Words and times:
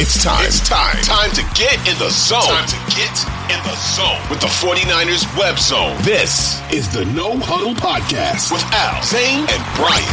It's 0.00 0.22
time. 0.22 0.44
It's 0.46 0.60
time. 0.60 0.94
Time 1.02 1.32
to 1.32 1.42
get 1.58 1.74
in 1.88 1.98
the 1.98 2.08
zone. 2.10 2.40
Time 2.42 2.68
to 2.68 2.76
get 2.94 3.10
in 3.50 3.58
the 3.66 3.74
zone 3.74 4.20
with 4.30 4.40
the 4.40 4.46
49ers 4.46 5.26
web 5.36 5.58
zone. 5.58 5.96
This 6.02 6.62
is 6.72 6.90
the 6.92 7.04
No 7.06 7.36
Huddle 7.36 7.74
Podcast 7.74 8.52
with 8.52 8.62
Al, 8.72 9.02
Zane, 9.02 9.44
and 9.50 9.62
Brian. 9.74 10.06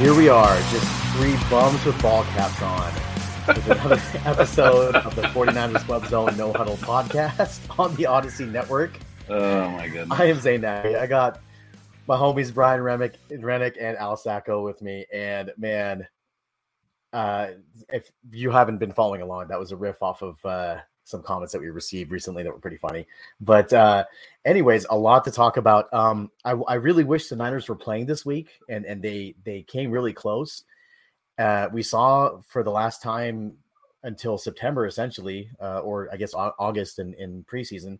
Here 0.00 0.14
we 0.14 0.30
are, 0.30 0.56
just 0.72 0.86
three 1.14 1.36
bums 1.50 1.84
with 1.84 2.00
ball 2.00 2.24
caps 2.32 2.60
on. 2.62 2.92
With 3.46 3.70
another 3.70 4.00
episode 4.24 4.96
of 4.96 5.14
the 5.14 5.22
49ers 5.22 5.86
Web 5.86 6.06
Zone 6.06 6.34
No 6.38 6.54
Huddle 6.54 6.78
Podcast 6.78 7.60
on 7.78 7.94
the 7.96 8.06
Odyssey 8.06 8.46
Network. 8.46 8.98
Oh 9.28 9.68
my 9.68 9.88
goodness. 9.88 10.18
I 10.18 10.24
am 10.24 10.40
Zane 10.40 10.62
Nagy. 10.62 10.96
I 10.96 11.06
got 11.06 11.40
my 12.06 12.16
homies 12.16 12.52
Brian 12.52 12.80
Remick, 12.80 13.14
Rennick 13.30 13.76
and 13.80 13.96
Al 13.96 14.16
Sacco 14.16 14.62
with 14.64 14.82
me. 14.82 15.06
And 15.12 15.52
man, 15.56 16.06
uh, 17.12 17.48
if 17.92 18.10
you 18.30 18.50
haven't 18.50 18.78
been 18.78 18.92
following 18.92 19.22
along, 19.22 19.48
that 19.48 19.58
was 19.58 19.72
a 19.72 19.76
riff 19.76 20.02
off 20.02 20.22
of 20.22 20.44
uh, 20.44 20.78
some 21.04 21.22
comments 21.22 21.52
that 21.52 21.60
we 21.60 21.68
received 21.68 22.10
recently 22.10 22.42
that 22.42 22.52
were 22.52 22.58
pretty 22.58 22.76
funny. 22.76 23.06
But 23.40 23.72
uh, 23.72 24.04
anyways, 24.44 24.86
a 24.90 24.96
lot 24.96 25.24
to 25.24 25.30
talk 25.30 25.56
about. 25.56 25.92
Um, 25.92 26.30
I, 26.44 26.52
I 26.52 26.74
really 26.74 27.04
wish 27.04 27.28
the 27.28 27.36
Niners 27.36 27.68
were 27.68 27.76
playing 27.76 28.06
this 28.06 28.26
week, 28.26 28.48
and 28.68 28.84
and 28.84 29.00
they 29.02 29.34
they 29.44 29.62
came 29.62 29.90
really 29.90 30.12
close. 30.12 30.64
Uh, 31.38 31.68
we 31.72 31.82
saw 31.82 32.40
for 32.48 32.62
the 32.62 32.70
last 32.70 33.02
time 33.02 33.54
until 34.02 34.36
September, 34.36 34.86
essentially, 34.86 35.50
uh, 35.60 35.80
or 35.80 36.08
I 36.12 36.16
guess 36.16 36.34
August 36.34 36.98
in, 36.98 37.14
in 37.14 37.44
preseason, 37.44 37.98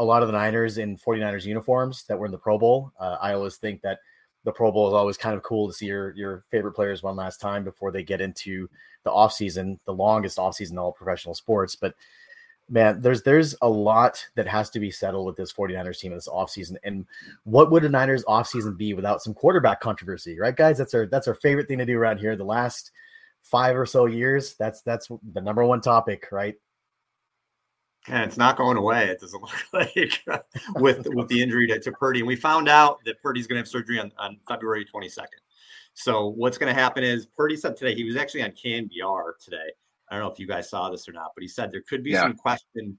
a 0.00 0.04
lot 0.04 0.22
of 0.22 0.28
the 0.28 0.32
Niners 0.32 0.78
in 0.78 0.96
49ers 0.96 1.44
uniforms 1.44 2.04
that 2.08 2.18
were 2.18 2.24
in 2.24 2.32
the 2.32 2.38
Pro 2.38 2.56
Bowl. 2.56 2.90
Uh, 2.98 3.18
I 3.20 3.34
always 3.34 3.58
think 3.58 3.82
that 3.82 3.98
the 4.44 4.52
Pro 4.52 4.72
Bowl 4.72 4.88
is 4.88 4.94
always 4.94 5.18
kind 5.18 5.36
of 5.36 5.42
cool 5.42 5.68
to 5.68 5.74
see 5.74 5.86
your 5.86 6.16
your 6.16 6.44
favorite 6.50 6.72
players 6.72 7.02
one 7.02 7.16
last 7.16 7.38
time 7.38 7.64
before 7.64 7.92
they 7.92 8.02
get 8.02 8.22
into 8.22 8.66
the 9.04 9.10
offseason, 9.10 9.78
the 9.84 9.92
longest 9.92 10.38
offseason 10.38 10.72
in 10.72 10.78
all 10.78 10.92
professional 10.92 11.34
sports. 11.34 11.76
But 11.76 11.94
man, 12.70 12.98
there's 13.02 13.22
there's 13.24 13.54
a 13.60 13.68
lot 13.68 14.24
that 14.36 14.48
has 14.48 14.70
to 14.70 14.80
be 14.80 14.90
settled 14.90 15.26
with 15.26 15.36
this 15.36 15.52
49ers 15.52 15.98
team 15.98 16.12
in 16.12 16.16
this 16.16 16.28
offseason. 16.28 16.76
And 16.82 17.04
what 17.44 17.70
would 17.70 17.84
a 17.84 17.88
Niners 17.90 18.24
offseason 18.24 18.78
be 18.78 18.94
without 18.94 19.20
some 19.20 19.34
quarterback 19.34 19.80
controversy, 19.80 20.38
right, 20.38 20.56
guys? 20.56 20.78
That's 20.78 20.94
our 20.94 21.04
that's 21.04 21.28
our 21.28 21.34
favorite 21.34 21.68
thing 21.68 21.78
to 21.78 21.84
do 21.84 21.98
around 21.98 22.20
here. 22.20 22.36
The 22.36 22.44
last 22.44 22.90
five 23.42 23.76
or 23.76 23.84
so 23.84 24.06
years, 24.06 24.54
that's 24.54 24.80
that's 24.80 25.08
the 25.34 25.42
number 25.42 25.62
one 25.66 25.82
topic, 25.82 26.28
right? 26.32 26.54
And 28.10 28.24
it's 28.24 28.36
not 28.36 28.56
going 28.56 28.76
away. 28.76 29.08
It 29.08 29.20
doesn't 29.20 29.40
look 29.42 29.52
like 29.72 30.22
with 30.76 31.06
with 31.10 31.28
the 31.28 31.42
injury 31.42 31.66
to, 31.68 31.78
to 31.80 31.92
Purdy. 31.92 32.20
And 32.20 32.28
we 32.28 32.36
found 32.36 32.68
out 32.68 32.98
that 33.04 33.20
Purdy's 33.22 33.46
going 33.46 33.56
to 33.56 33.60
have 33.60 33.68
surgery 33.68 33.98
on, 33.98 34.12
on 34.18 34.38
February 34.48 34.84
22nd. 34.84 35.26
So 35.94 36.28
what's 36.28 36.58
going 36.58 36.74
to 36.74 36.80
happen 36.80 37.04
is 37.04 37.26
Purdy 37.26 37.56
said 37.56 37.76
today 37.76 37.94
he 37.94 38.04
was 38.04 38.16
actually 38.16 38.42
on 38.42 38.50
KNBR 38.50 39.32
today. 39.42 39.56
I 40.10 40.14
don't 40.14 40.24
know 40.24 40.30
if 40.30 40.38
you 40.38 40.46
guys 40.46 40.68
saw 40.68 40.90
this 40.90 41.08
or 41.08 41.12
not, 41.12 41.32
but 41.36 41.42
he 41.42 41.48
said 41.48 41.70
there 41.70 41.82
could 41.88 42.02
be 42.02 42.10
yeah. 42.10 42.22
some 42.22 42.34
question 42.34 42.98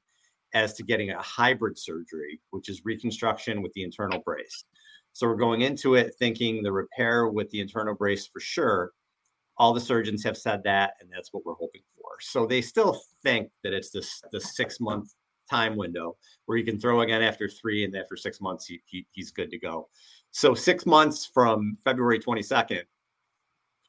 as 0.53 0.73
to 0.73 0.83
getting 0.83 1.11
a 1.11 1.21
hybrid 1.21 1.77
surgery, 1.77 2.39
which 2.51 2.69
is 2.69 2.83
reconstruction 2.85 3.61
with 3.61 3.73
the 3.73 3.83
internal 3.83 4.19
brace. 4.19 4.65
So 5.13 5.27
we're 5.27 5.35
going 5.35 5.61
into 5.61 5.95
it 5.95 6.13
thinking 6.19 6.63
the 6.63 6.71
repair 6.71 7.27
with 7.27 7.49
the 7.49 7.59
internal 7.59 7.95
brace 7.95 8.27
for 8.27 8.39
sure. 8.39 8.91
All 9.61 9.73
the 9.73 9.79
surgeons 9.79 10.23
have 10.23 10.35
said 10.35 10.63
that, 10.63 10.95
and 10.99 11.09
that's 11.13 11.31
what 11.31 11.45
we're 11.45 11.53
hoping 11.53 11.83
for. 11.95 12.09
So 12.19 12.47
they 12.47 12.63
still 12.63 12.99
think 13.21 13.51
that 13.63 13.73
it's 13.73 13.91
this 13.91 14.19
the 14.31 14.41
six 14.41 14.79
month 14.79 15.13
time 15.47 15.75
window 15.75 16.17
where 16.47 16.57
you 16.57 16.65
can 16.65 16.79
throw 16.79 17.01
again 17.01 17.21
after 17.21 17.47
three, 17.47 17.83
and 17.85 17.93
then 17.93 18.01
after 18.01 18.15
six 18.15 18.41
months 18.41 18.65
he, 18.65 18.81
he 18.87 19.05
he's 19.11 19.29
good 19.29 19.51
to 19.51 19.59
go. 19.59 19.87
So 20.31 20.55
six 20.55 20.87
months 20.87 21.29
from 21.31 21.77
February 21.83 22.17
22nd, 22.17 22.81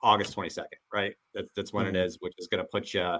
August 0.02 0.36
22nd, 0.36 0.66
right? 0.92 1.14
That, 1.32 1.46
that's 1.56 1.72
when 1.72 1.86
mm-hmm. 1.86 1.96
it 1.96 2.04
is, 2.04 2.18
which 2.20 2.34
is 2.36 2.48
going 2.48 2.62
to 2.62 2.68
put 2.70 2.92
you 2.92 3.16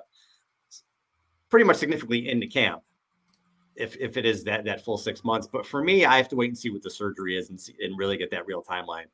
pretty 1.48 1.64
much 1.64 1.78
significantly 1.78 2.28
into 2.28 2.46
camp 2.46 2.82
if 3.76 3.96
if 3.96 4.18
it 4.18 4.26
is 4.26 4.44
that 4.44 4.66
that 4.66 4.84
full 4.84 4.98
six 4.98 5.24
months. 5.24 5.48
But 5.50 5.64
for 5.64 5.82
me, 5.82 6.04
I 6.04 6.18
have 6.18 6.28
to 6.28 6.36
wait 6.36 6.50
and 6.50 6.58
see 6.58 6.68
what 6.68 6.82
the 6.82 6.90
surgery 6.90 7.38
is 7.38 7.48
and 7.48 7.58
see, 7.58 7.74
and 7.80 7.96
really 7.96 8.18
get 8.18 8.30
that 8.32 8.46
real 8.46 8.62
timeline. 8.62 9.06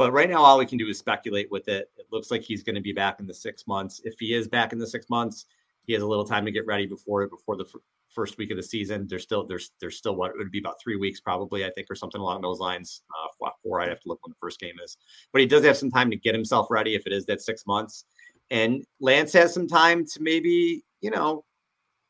But 0.00 0.14
right 0.14 0.30
now, 0.30 0.42
all 0.42 0.56
we 0.56 0.64
can 0.64 0.78
do 0.78 0.88
is 0.88 0.96
speculate 0.96 1.50
with 1.50 1.68
it. 1.68 1.90
It 1.98 2.06
looks 2.10 2.30
like 2.30 2.40
he's 2.40 2.62
going 2.62 2.74
to 2.74 2.80
be 2.80 2.94
back 2.94 3.20
in 3.20 3.26
the 3.26 3.34
six 3.34 3.66
months. 3.66 4.00
If 4.02 4.18
he 4.18 4.32
is 4.32 4.48
back 4.48 4.72
in 4.72 4.78
the 4.78 4.86
six 4.86 5.10
months, 5.10 5.44
he 5.84 5.92
has 5.92 6.00
a 6.00 6.06
little 6.06 6.24
time 6.24 6.46
to 6.46 6.50
get 6.50 6.64
ready 6.64 6.86
before 6.86 7.26
before 7.26 7.54
the 7.54 7.66
f- 7.66 7.82
first 8.08 8.38
week 8.38 8.50
of 8.50 8.56
the 8.56 8.62
season. 8.62 9.06
There's 9.06 9.24
still 9.24 9.46
there's 9.46 9.72
there's 9.78 9.98
still 9.98 10.16
what 10.16 10.30
it 10.30 10.38
would 10.38 10.50
be 10.50 10.58
about 10.58 10.80
three 10.82 10.96
weeks 10.96 11.20
probably 11.20 11.66
I 11.66 11.70
think 11.72 11.88
or 11.90 11.94
something 11.94 12.18
along 12.18 12.40
those 12.40 12.60
lines. 12.60 13.02
Uh, 13.14 13.50
four 13.62 13.82
I'd 13.82 13.90
have 13.90 14.00
to 14.00 14.08
look 14.08 14.20
when 14.24 14.30
the 14.30 14.38
first 14.40 14.58
game 14.58 14.76
is. 14.82 14.96
But 15.34 15.42
he 15.42 15.46
does 15.46 15.66
have 15.66 15.76
some 15.76 15.90
time 15.90 16.08
to 16.12 16.16
get 16.16 16.34
himself 16.34 16.68
ready 16.70 16.94
if 16.94 17.06
it 17.06 17.12
is 17.12 17.26
that 17.26 17.42
six 17.42 17.66
months. 17.66 18.06
And 18.50 18.82
Lance 19.00 19.34
has 19.34 19.52
some 19.52 19.68
time 19.68 20.06
to 20.06 20.22
maybe 20.22 20.82
you 21.02 21.10
know 21.10 21.44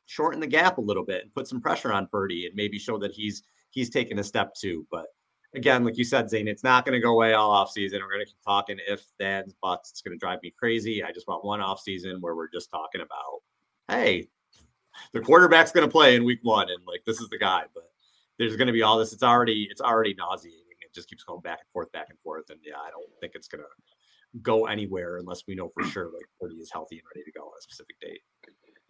shorten 0.07 0.39
the 0.39 0.47
gap 0.47 0.78
a 0.78 0.81
little 0.81 1.05
bit 1.05 1.25
and 1.25 1.34
put 1.34 1.49
some 1.49 1.61
pressure 1.61 1.93
on 1.93 2.07
Purdy 2.07 2.47
and 2.47 2.55
maybe 2.55 2.78
show 2.78 2.99
that 2.99 3.11
he's 3.11 3.43
he's 3.71 3.91
taken 3.91 4.21
a 4.21 4.22
step 4.22 4.55
too. 4.55 4.87
But 4.93 5.07
again, 5.55 5.84
like 5.84 5.99
you 5.99 6.05
said, 6.05 6.31
Zane, 6.31 6.49
it's 6.49 6.65
not 6.65 6.84
going 6.84 6.94
to 6.94 7.00
go 7.00 7.12
away 7.12 7.34
all 7.34 7.50
off 7.50 7.71
season. 7.72 8.00
We're 8.03 8.12
going 8.12 8.25
to 8.25 8.27
keep 8.27 8.43
talking 8.44 8.78
if, 8.87 9.05
then, 9.19 9.53
buts. 9.62 9.91
It's 9.91 10.00
going 10.00 10.16
to 10.16 10.19
drive 10.19 10.41
me 10.43 10.53
crazy. 10.56 11.03
I 11.03 11.12
just 11.12 11.28
want 11.28 11.44
one 11.44 11.61
off 11.61 11.81
season 11.81 12.21
where 12.21 12.34
we're 12.34 12.50
just 12.50 12.71
talking 12.71 13.00
about, 13.00 13.43
hey, 13.89 14.28
the 15.12 15.21
quarterback's 15.21 15.72
going 15.72 15.87
to 15.87 15.91
play 15.91 16.16
in 16.16 16.25
week 16.25 16.41
one, 16.43 16.69
and 16.71 16.78
like 16.87 17.03
this 17.06 17.21
is 17.21 17.28
the 17.28 17.39
guy. 17.39 17.65
But 17.75 17.91
there's 18.39 18.56
going 18.56 18.66
to 18.66 18.72
be 18.72 18.83
all 18.83 18.99
this. 18.99 19.12
It's 19.12 19.22
already 19.22 19.69
it's 19.71 19.81
already 19.81 20.15
nauseating. 20.15 20.59
It 20.81 20.94
just 20.94 21.09
keeps 21.09 21.25
going 21.25 21.41
back 21.41 21.60
and 21.60 21.72
forth, 21.72 21.91
back 21.93 22.06
and 22.10 22.19
forth. 22.21 22.50
And 22.50 22.59
yeah, 22.65 22.77
I 22.77 22.91
don't 22.91 23.05
think 23.21 23.33
it's 23.34 23.49
going 23.49 23.62
to 23.62 24.41
go 24.43 24.66
anywhere 24.66 25.19
unless 25.19 25.43
we 25.47 25.55
know 25.55 25.71
for 25.75 25.84
sure 25.84 26.06
like 26.06 26.25
Purdy 26.41 26.56
is 26.56 26.71
healthy 26.72 26.97
and 26.97 27.05
ready 27.15 27.25
to 27.25 27.33
go 27.39 27.44
on 27.44 27.53
a 27.59 27.62
specific 27.62 27.99
date. 28.00 28.21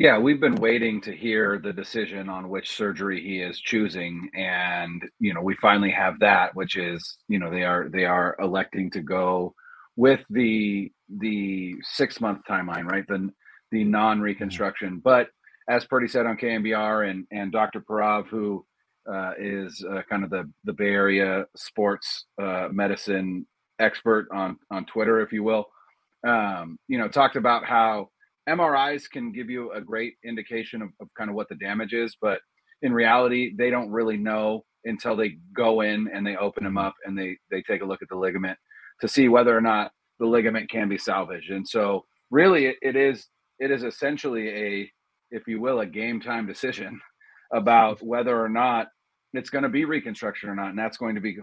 Yeah, 0.01 0.17
we've 0.17 0.41
been 0.41 0.55
waiting 0.55 1.03
to 1.03 1.15
hear 1.15 1.61
the 1.63 1.75
decision 1.75 2.31
on 2.31 2.49
which 2.49 2.75
surgery 2.75 3.21
he 3.21 3.43
is 3.43 3.61
choosing, 3.61 4.31
and 4.35 5.07
you 5.19 5.35
know 5.35 5.43
we 5.43 5.55
finally 5.57 5.91
have 5.91 6.19
that, 6.21 6.57
which 6.57 6.77
is 6.79 7.19
you 7.29 7.39
know 7.39 7.51
they 7.51 7.65
are 7.65 7.91
they 7.91 8.07
are 8.07 8.35
electing 8.41 8.91
to 8.93 9.03
go 9.03 9.55
with 9.97 10.21
the 10.31 10.91
the 11.19 11.75
six 11.83 12.19
month 12.19 12.41
timeline, 12.49 12.91
right? 12.91 13.05
The 13.09 13.29
the 13.73 13.85
non 13.85 14.23
reconstruction, 14.23 14.89
mm-hmm. 14.89 14.99
but 15.01 15.29
as 15.69 15.85
Purdy 15.85 16.09
said 16.09 16.25
on 16.25 16.39
KNBR 16.39 17.11
and 17.11 17.27
and 17.31 17.53
Dr. 17.53 17.83
Parav, 17.83 18.27
who 18.29 18.65
uh, 19.07 19.33
is 19.39 19.85
uh, 19.87 20.01
kind 20.09 20.25
of 20.25 20.31
the 20.31 20.51
the 20.65 20.73
Bay 20.73 20.95
Area 20.95 21.45
sports 21.59 22.25
uh, 22.41 22.69
medicine 22.73 23.47
expert 23.79 24.29
on 24.33 24.57
on 24.71 24.87
Twitter, 24.87 25.21
if 25.21 25.31
you 25.31 25.43
will, 25.43 25.67
um, 26.27 26.79
you 26.89 26.97
know, 26.97 27.07
talked 27.07 27.37
about 27.37 27.67
how 27.67 28.09
MRIs 28.51 29.11
can 29.11 29.33
give 29.33 29.49
you 29.49 29.73
a 29.73 29.81
great 29.81 30.15
indication 30.25 30.83
of, 30.83 30.91
of 31.01 31.09
kind 31.17 31.31
of 31.31 31.37
what 31.37 31.49
the 31.49 31.55
damage 31.57 31.93
is, 31.93 32.17
but 32.21 32.41
in 32.83 32.93
reality, 32.93 33.55
they 33.57 33.71
don't 33.71 33.91
really 33.91 34.17
know 34.17 34.65
until 34.85 35.17
they 35.17 35.37
go 35.55 35.83
in 35.83 36.09
and 36.13 36.27
they 36.27 36.37
open 36.37 36.65
them 36.65 36.79
up 36.79 36.95
and 37.05 37.19
they 37.19 37.37
they 37.51 37.63
take 37.63 37.83
a 37.83 37.85
look 37.85 38.03
at 38.03 38.09
the 38.09 38.17
ligament 38.17 38.59
to 39.01 39.09
see 39.09 39.29
whether 39.29 39.57
or 39.57 39.61
not 39.61 39.93
the 40.19 40.27
ligament 40.27 40.71
can 40.71 40.89
be 40.89 40.99
salvaged. 40.99 41.51
And 41.51 41.67
so, 41.67 42.05
really, 42.31 42.67
it, 42.67 42.77
it 42.83 42.97
is 42.97 43.27
it 43.59 43.71
is 43.71 43.85
essentially 43.85 44.49
a, 44.49 44.91
if 45.31 45.47
you 45.47 45.61
will, 45.61 45.81
a 45.81 45.87
game 45.87 46.21
time 46.21 46.47
decision 46.47 47.01
about 47.53 48.03
whether 48.03 48.43
or 48.43 48.49
not 48.49 48.89
it's 49.33 49.51
going 49.51 49.63
to 49.63 49.69
be 49.69 49.85
reconstruction 49.85 50.49
or 50.49 50.55
not, 50.55 50.71
and 50.71 50.79
that's 50.79 50.97
going 50.97 51.15
to 51.15 51.21
be 51.21 51.39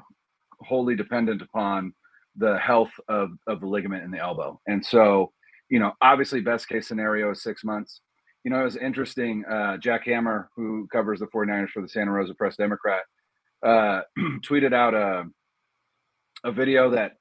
wholly 0.62 0.96
dependent 0.96 1.42
upon 1.42 1.94
the 2.36 2.58
health 2.58 2.92
of 3.08 3.30
of 3.48 3.62
the 3.62 3.68
ligament 3.68 4.04
in 4.04 4.12
the 4.12 4.20
elbow. 4.20 4.60
And 4.68 4.86
so, 4.86 5.32
you 5.70 5.80
know, 5.80 5.92
obviously 6.02 6.42
best 6.42 6.68
case 6.68 6.88
scenario 6.88 7.32
is 7.32 7.42
six 7.42 7.64
months. 7.64 8.02
You 8.44 8.52
know, 8.52 8.62
it 8.62 8.66
was 8.66 8.78
interesting. 8.78 9.44
Uh, 9.46 9.78
Jack 9.78 10.06
Hammer, 10.06 10.50
who 10.56 10.88
covers 10.92 11.20
the 11.20 11.28
49ers 11.28 11.70
for 11.70 11.82
the 11.82 11.90
Santa 11.90 12.12
Rosa 12.12 12.34
Press 12.34 12.56
Democrat, 12.56 13.04
uh, 13.66 14.02
tweeted 14.46 14.74
out 14.74 14.94
a, 14.94 15.26
a 16.44 16.52
video 16.52 16.92
that 16.92 17.14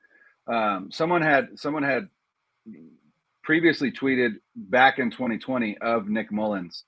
um, 0.46 0.90
someone 0.90 1.22
had 1.22 1.48
someone 1.56 1.82
had 1.82 2.08
previously 3.43 3.90
tweeted 3.90 4.34
back 4.54 4.98
in 4.98 5.10
2020 5.10 5.78
of 5.78 6.08
Nick 6.08 6.31
Mullens, 6.31 6.84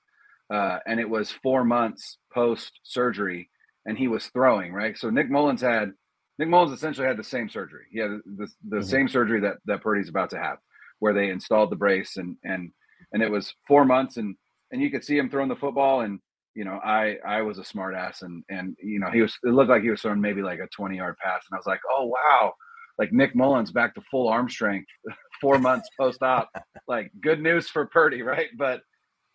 uh, 0.53 0.79
and 0.85 0.99
it 0.99 1.09
was 1.09 1.31
four 1.31 1.63
months 1.63 2.17
post 2.33 2.79
surgery, 2.83 3.49
and 3.85 3.97
he 3.97 4.07
was 4.07 4.27
throwing 4.27 4.73
right. 4.73 4.97
So 4.97 5.09
Nick 5.09 5.29
Mullens 5.29 5.61
had 5.61 5.91
Nick 6.37 6.49
Mullens 6.49 6.73
essentially 6.73 7.07
had 7.07 7.17
the 7.17 7.23
same 7.23 7.49
surgery. 7.49 7.85
He 7.91 7.99
had 7.99 8.11
the, 8.25 8.47
the 8.69 8.77
mm-hmm. 8.77 8.81
same 8.81 9.07
surgery 9.07 9.41
that 9.41 9.57
that 9.65 9.81
Purdy's 9.81 10.09
about 10.09 10.29
to 10.31 10.39
have, 10.39 10.57
where 10.99 11.13
they 11.13 11.29
installed 11.29 11.71
the 11.71 11.75
brace 11.75 12.17
and 12.17 12.37
and 12.43 12.71
and 13.13 13.23
it 13.23 13.31
was 13.31 13.53
four 13.67 13.85
months 13.85 14.17
and 14.17 14.35
and 14.71 14.81
you 14.81 14.91
could 14.91 15.03
see 15.03 15.17
him 15.17 15.29
throwing 15.29 15.49
the 15.49 15.55
football 15.55 16.01
and 16.01 16.19
you 16.55 16.63
know 16.63 16.79
I 16.83 17.17
I 17.25 17.41
was 17.41 17.57
a 17.57 17.63
smart 17.63 17.95
ass 17.95 18.21
and 18.21 18.43
and 18.49 18.75
you 18.81 18.99
know 18.99 19.09
he 19.11 19.21
was 19.21 19.37
it 19.43 19.49
looked 19.49 19.69
like 19.69 19.83
he 19.83 19.89
was 19.89 20.01
throwing 20.01 20.21
maybe 20.21 20.41
like 20.41 20.59
a 20.59 20.67
20 20.75 20.97
yard 20.97 21.15
pass 21.23 21.43
and 21.49 21.55
I 21.55 21.59
was 21.59 21.67
like 21.67 21.81
oh 21.89 22.05
wow. 22.05 22.53
Like 22.97 23.13
Nick 23.13 23.33
Mullens 23.33 23.71
back 23.71 23.95
to 23.95 24.01
full 24.11 24.27
arm 24.27 24.49
strength 24.49 24.89
four 25.41 25.57
months 25.57 25.89
post 25.97 26.21
op 26.21 26.49
like 26.87 27.11
good 27.21 27.41
news 27.41 27.69
for 27.69 27.85
Purdy 27.85 28.21
right? 28.23 28.49
But 28.57 28.81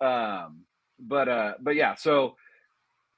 um 0.00 0.64
but 1.00 1.28
uh 1.28 1.55
but 1.60 1.75
yeah 1.75 1.94
so 1.94 2.37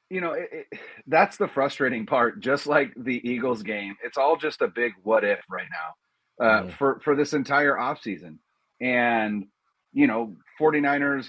you 0.09 0.21
know 0.21 0.33
it, 0.33 0.49
it, 0.53 0.79
that's 1.09 1.37
the 1.37 1.49
frustrating 1.49 2.07
part 2.07 2.41
just 2.41 2.67
like 2.67 2.93
the 2.97 3.29
Eagles 3.29 3.63
game. 3.63 3.97
It's 4.05 4.17
all 4.17 4.37
just 4.37 4.63
a 4.63 4.69
big 4.69 4.93
what 5.03 5.25
if 5.25 5.41
right 5.51 5.69
now 5.71 5.95
uh 6.41 6.45
mm-hmm. 6.45 6.69
for 6.71 7.01
for 7.01 7.17
this 7.17 7.33
entire 7.33 7.75
offseason 7.75 8.39
and 8.81 9.47
you 9.93 10.07
know 10.07 10.37
49ers 10.61 11.29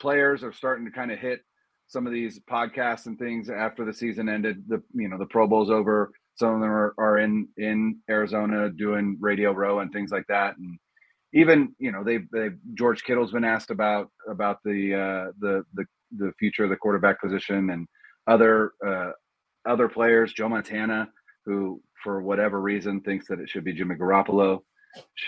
players 0.00 0.42
are 0.44 0.52
starting 0.52 0.84
to 0.84 0.90
kind 0.90 1.10
of 1.10 1.18
hit 1.18 1.40
some 1.88 2.06
of 2.06 2.12
these 2.12 2.40
podcasts 2.50 3.06
and 3.06 3.18
things 3.18 3.48
after 3.48 3.84
the 3.84 3.92
season 3.92 4.28
ended. 4.28 4.64
The 4.68 4.82
you 4.94 5.08
know 5.08 5.18
the 5.18 5.26
Pro 5.26 5.46
Bowl's 5.46 5.70
over. 5.70 6.10
Some 6.34 6.54
of 6.54 6.60
them 6.60 6.70
are, 6.70 6.94
are 6.98 7.18
in 7.18 7.48
in 7.56 7.98
Arizona 8.10 8.70
doing 8.70 9.16
Radio 9.20 9.52
Row 9.52 9.80
and 9.80 9.92
things 9.92 10.10
like 10.10 10.26
that. 10.28 10.56
And 10.58 10.78
even 11.32 11.74
you 11.78 11.92
know 11.92 12.04
they've 12.04 12.26
they've 12.32 12.56
George 12.74 13.04
Kittle's 13.04 13.32
been 13.32 13.44
asked 13.44 13.70
about 13.70 14.10
about 14.28 14.58
the 14.64 14.94
uh, 14.94 15.32
the 15.38 15.64
the 15.74 15.84
the 16.16 16.32
future 16.38 16.64
of 16.64 16.70
the 16.70 16.76
quarterback 16.76 17.20
position 17.20 17.70
and 17.70 17.86
other 18.26 18.72
uh, 18.86 19.12
other 19.64 19.88
players. 19.88 20.32
Joe 20.32 20.48
Montana, 20.48 21.08
who 21.44 21.80
for 22.02 22.20
whatever 22.20 22.60
reason 22.60 23.00
thinks 23.00 23.26
that 23.28 23.40
it 23.40 23.48
should 23.48 23.64
be 23.64 23.72
Jimmy 23.72 23.94
Garoppolo. 23.94 24.62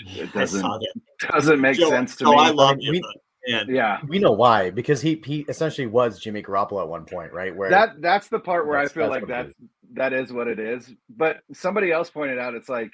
It 0.07 0.33
doesn't 0.33 0.65
doesn't 1.31 1.61
make 1.61 1.79
Joe, 1.79 1.91
sense 1.91 2.17
to 2.17 2.27
oh, 2.27 2.33
me. 2.33 2.39
I 2.39 2.51
love 2.51 2.77
you. 2.81 3.01
And 3.47 3.69
yeah, 3.69 4.01
we 4.07 4.19
know 4.19 4.33
why 4.33 4.71
because 4.71 5.01
he 5.01 5.23
he 5.25 5.41
essentially 5.49 5.87
was 5.87 6.19
Jimmy 6.19 6.43
Garoppolo 6.43 6.83
at 6.83 6.89
one 6.89 7.05
point, 7.05 7.33
right? 7.33 7.55
Where 7.55 7.71
that 7.71 8.01
that's 8.01 8.29
the 8.29 8.39
part 8.39 8.67
where 8.67 8.79
I 8.79 8.89
feel 8.89 9.09
like 9.09 9.27
that 9.29 9.49
that 9.95 10.13
is 10.13 10.33
what 10.33 10.49
it 10.49 10.59
is. 10.59 10.93
But 11.09 11.41
somebody 11.53 11.93
else 11.93 12.11
pointed 12.11 12.39
out 12.39 12.55
it's 12.55 12.69
like 12.69 12.91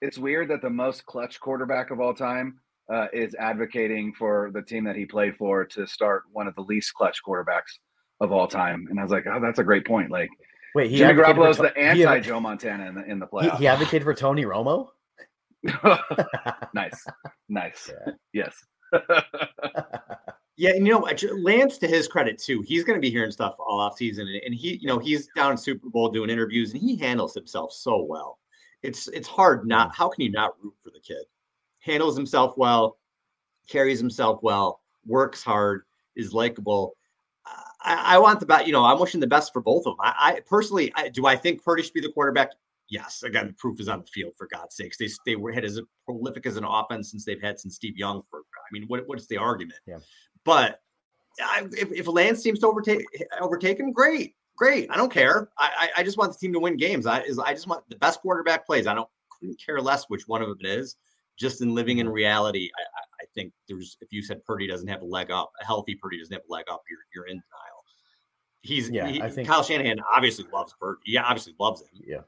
it's 0.00 0.18
weird 0.18 0.50
that 0.50 0.62
the 0.62 0.70
most 0.70 1.06
clutch 1.06 1.40
quarterback 1.40 1.90
of 1.90 2.00
all 2.00 2.14
time 2.14 2.60
uh, 2.92 3.06
is 3.12 3.34
advocating 3.36 4.12
for 4.12 4.50
the 4.52 4.62
team 4.62 4.84
that 4.84 4.96
he 4.96 5.06
played 5.06 5.36
for 5.36 5.64
to 5.64 5.86
start 5.86 6.24
one 6.32 6.46
of 6.46 6.54
the 6.54 6.62
least 6.62 6.92
clutch 6.94 7.20
quarterbacks 7.26 7.78
of 8.20 8.32
all 8.32 8.46
time. 8.46 8.86
And 8.90 8.98
I 8.98 9.02
was 9.02 9.12
like, 9.12 9.24
oh, 9.26 9.40
that's 9.40 9.58
a 9.58 9.64
great 9.64 9.86
point. 9.86 10.10
Like, 10.10 10.30
wait, 10.74 10.90
he 10.90 10.98
Jimmy 10.98 11.14
Garoppolo 11.14 11.50
is 11.50 11.56
the 11.56 11.76
anti 11.76 12.20
Joe 12.20 12.40
Montana 12.40 12.86
in 12.86 12.94
the 12.94 13.04
in 13.04 13.18
the 13.18 13.26
playoffs. 13.26 13.52
He, 13.52 13.64
he 13.64 13.66
advocated 13.68 14.04
for 14.04 14.14
Tony 14.14 14.44
Romo. 14.44 14.88
nice, 16.74 17.06
nice. 17.48 17.90
Yeah. 17.90 18.12
Yes. 18.32 18.64
yeah, 20.56 20.70
and 20.70 20.86
you 20.86 20.92
know, 20.92 21.08
Lance, 21.38 21.78
to 21.78 21.88
his 21.88 22.06
credit 22.06 22.38
too, 22.38 22.62
he's 22.62 22.84
going 22.84 22.96
to 22.96 23.00
be 23.00 23.10
hearing 23.10 23.30
stuff 23.30 23.54
all 23.58 23.80
off 23.80 23.96
season, 23.96 24.28
and 24.44 24.54
he, 24.54 24.76
you 24.76 24.86
know, 24.86 24.98
he's 24.98 25.28
down 25.34 25.52
in 25.52 25.56
Super 25.56 25.88
Bowl 25.88 26.10
doing 26.10 26.30
interviews, 26.30 26.72
and 26.72 26.80
he 26.80 26.96
handles 26.96 27.34
himself 27.34 27.72
so 27.72 28.02
well. 28.02 28.38
It's 28.82 29.08
it's 29.08 29.28
hard 29.28 29.66
not. 29.66 29.90
Mm. 29.90 29.94
How 29.94 30.08
can 30.08 30.22
you 30.22 30.30
not 30.30 30.52
root 30.62 30.74
for 30.82 30.90
the 30.90 31.00
kid? 31.00 31.24
Handles 31.80 32.16
himself 32.16 32.56
well, 32.56 32.98
carries 33.68 33.98
himself 33.98 34.40
well, 34.42 34.80
works 35.06 35.42
hard, 35.42 35.84
is 36.16 36.32
likable. 36.32 36.96
I, 37.84 38.14
I, 38.14 38.18
want 38.18 38.40
the 38.40 38.46
best. 38.46 38.66
You 38.66 38.72
know, 38.72 38.84
I'm 38.84 38.98
wishing 38.98 39.20
the 39.20 39.26
best 39.26 39.52
for 39.52 39.60
both 39.60 39.86
of 39.86 39.96
them. 39.96 40.00
I, 40.00 40.14
I 40.18 40.40
personally, 40.40 40.92
I, 40.96 41.08
do 41.08 41.26
I 41.26 41.36
think 41.36 41.62
Purdy 41.62 41.82
should 41.82 41.92
be 41.92 42.00
the 42.00 42.12
quarterback? 42.12 42.50
Yes, 42.88 43.22
again, 43.22 43.48
the 43.48 43.52
proof 43.54 43.80
is 43.80 43.88
on 43.88 44.00
the 44.00 44.06
field. 44.06 44.32
For 44.36 44.48
God's 44.52 44.76
sakes, 44.76 44.96
they 44.98 45.08
they 45.26 45.36
were 45.36 45.52
had 45.52 45.64
as 45.64 45.80
prolific 46.04 46.46
as 46.46 46.56
an 46.56 46.64
offense 46.64 47.10
since 47.10 47.24
they've 47.24 47.40
had 47.40 47.58
since 47.58 47.76
Steve 47.76 47.96
Young. 47.96 48.22
For 48.30 48.40
I 48.40 48.68
mean, 48.72 48.84
what 48.88 49.06
what's 49.06 49.26
the 49.26 49.36
argument? 49.36 49.80
Yeah. 49.86 49.98
But 50.44 50.80
I, 51.40 51.66
if, 51.72 51.90
if 51.92 52.06
Lance 52.06 52.42
seems 52.42 52.58
to 52.60 52.66
overtake 52.66 53.04
overtake 53.40 53.80
him, 53.80 53.92
great, 53.92 54.34
great. 54.56 54.90
I 54.90 54.96
don't 54.96 55.12
care. 55.12 55.50
I, 55.58 55.90
I 55.96 56.02
just 56.02 56.18
want 56.18 56.32
the 56.32 56.38
team 56.38 56.52
to 56.52 56.60
win 56.60 56.76
games. 56.76 57.06
I 57.06 57.20
is 57.20 57.38
I 57.38 57.52
just 57.52 57.66
want 57.66 57.88
the 57.88 57.96
best 57.96 58.20
quarterback 58.20 58.66
plays. 58.66 58.86
I 58.86 58.94
don't 58.94 59.08
couldn't 59.30 59.60
care 59.64 59.80
less 59.80 60.04
which 60.08 60.28
one 60.28 60.42
of 60.42 60.48
them 60.48 60.58
it 60.60 60.66
is. 60.66 60.96
Just 61.36 61.62
in 61.62 61.74
living 61.74 61.98
in 61.98 62.08
reality, 62.08 62.70
I, 62.78 63.24
I 63.24 63.26
think 63.34 63.52
there's 63.66 63.96
if 64.00 64.12
you 64.12 64.22
said 64.22 64.44
Purdy 64.44 64.66
doesn't 64.66 64.88
have 64.88 65.02
a 65.02 65.06
leg 65.06 65.30
up, 65.30 65.52
a 65.60 65.64
healthy 65.64 65.94
Purdy 65.94 66.18
doesn't 66.18 66.32
have 66.32 66.42
a 66.48 66.52
leg 66.52 66.66
up, 66.70 66.82
you're 66.88 67.00
you're 67.14 67.26
in 67.26 67.36
denial. 67.36 67.73
He's 68.64 68.90
yeah. 68.90 69.06
He, 69.06 69.22
I 69.22 69.30
think 69.30 69.46
Kyle 69.46 69.62
Shanahan 69.62 69.98
obviously 70.16 70.46
loves 70.52 70.74
Purdy. 70.80 71.00
Yeah, 71.06 71.24
obviously 71.24 71.54
loves 71.58 71.82
him. 71.82 72.02
Yeah 72.04 72.20